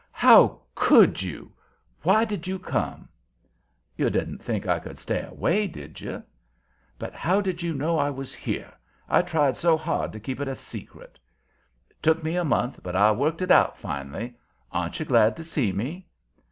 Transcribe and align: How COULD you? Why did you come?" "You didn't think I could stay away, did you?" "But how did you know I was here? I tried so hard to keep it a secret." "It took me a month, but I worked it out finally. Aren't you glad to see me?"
How 0.17 0.61
COULD 0.73 1.21
you? 1.21 1.51
Why 2.01 2.25
did 2.25 2.47
you 2.47 2.57
come?" 2.57 3.07
"You 3.95 4.09
didn't 4.09 4.39
think 4.43 4.65
I 4.65 4.79
could 4.79 4.97
stay 4.97 5.21
away, 5.21 5.67
did 5.67 6.01
you?" 6.01 6.23
"But 6.97 7.13
how 7.13 7.39
did 7.39 7.61
you 7.61 7.75
know 7.75 7.99
I 7.99 8.09
was 8.09 8.33
here? 8.33 8.73
I 9.07 9.21
tried 9.21 9.57
so 9.57 9.77
hard 9.77 10.11
to 10.13 10.19
keep 10.19 10.39
it 10.39 10.47
a 10.47 10.55
secret." 10.55 11.19
"It 11.91 12.01
took 12.01 12.23
me 12.23 12.35
a 12.35 12.43
month, 12.43 12.79
but 12.81 12.95
I 12.95 13.11
worked 13.11 13.43
it 13.43 13.51
out 13.51 13.77
finally. 13.77 14.33
Aren't 14.71 14.99
you 14.99 15.05
glad 15.05 15.37
to 15.37 15.43
see 15.43 15.71
me?" 15.71 16.07